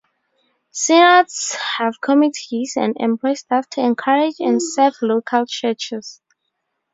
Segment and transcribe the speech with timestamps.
[0.71, 6.23] Synods have committees and employ staff to encourage and serve local churches.